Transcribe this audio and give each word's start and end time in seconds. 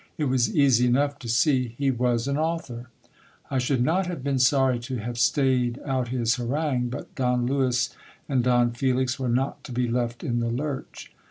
It 0.17 0.23
was 0.25 0.55
easy 0.55 0.87
enough 0.87 1.19
to 1.19 1.27
see 1.29 1.75
he 1.77 1.91
was 1.91 2.27
an 2.27 2.35
author! 2.35 2.89
I 3.51 3.59
should 3.59 3.83
not 3.83 4.07
have 4.07 4.23
been 4.23 4.39
sorry 4.39 4.79
to 4.79 4.97
liave 4.97 5.17
staid 5.19 5.79
out 5.85 6.07
his 6.07 6.37
harangue, 6.37 6.89
but 6.89 7.13
Don 7.13 7.45
Lewis 7.45 7.91
and 8.27 8.43
Don 8.43 8.71
Felix 8.71 9.19
were 9.19 9.29
not 9.29 9.63
to 9.65 9.71
be 9.71 9.87
left 9.87 10.23
in 10.23 10.39
the 10.39 10.49
lurch. 10.49 11.13